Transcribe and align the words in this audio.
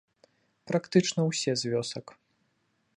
Практычна 0.71 1.27
ўсе 1.29 1.51
з 1.63 1.75
вёсак. 1.75 2.05